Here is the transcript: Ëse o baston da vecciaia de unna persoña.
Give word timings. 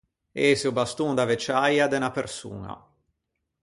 Ëse 0.47 0.65
o 0.71 0.75
baston 0.77 1.11
da 1.17 1.29
vecciaia 1.31 1.85
de 1.89 1.97
unna 1.99 2.11
persoña. 2.19 2.73